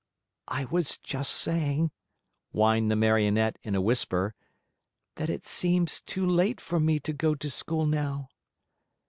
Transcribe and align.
"I 0.47 0.65
was 0.65 0.97
just 0.97 1.31
saying," 1.31 1.91
whined 2.49 2.89
the 2.89 2.95
Marionette 2.95 3.59
in 3.61 3.75
a 3.75 3.81
whisper, 3.81 4.33
"that 5.17 5.29
it 5.29 5.45
seems 5.45 6.01
too 6.01 6.25
late 6.25 6.59
for 6.59 6.79
me 6.79 6.99
to 7.01 7.13
go 7.13 7.35
to 7.35 7.51
school 7.51 7.85
now." 7.85 8.29